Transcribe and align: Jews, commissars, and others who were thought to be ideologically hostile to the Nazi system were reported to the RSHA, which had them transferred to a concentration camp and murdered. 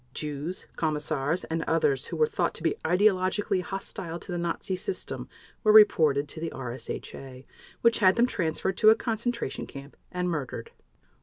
Jews, 0.15 0.65
commissars, 0.77 1.43
and 1.43 1.61
others 1.65 2.07
who 2.07 2.17
were 2.17 2.25
thought 2.25 2.55
to 2.55 2.63
be 2.63 2.73
ideologically 2.83 3.61
hostile 3.61 4.17
to 4.17 4.31
the 4.31 4.37
Nazi 4.39 4.75
system 4.75 5.29
were 5.63 5.71
reported 5.71 6.27
to 6.29 6.39
the 6.39 6.49
RSHA, 6.49 7.45
which 7.81 7.99
had 7.99 8.15
them 8.15 8.25
transferred 8.25 8.77
to 8.77 8.89
a 8.89 8.95
concentration 8.95 9.67
camp 9.67 9.95
and 10.11 10.27
murdered. 10.27 10.71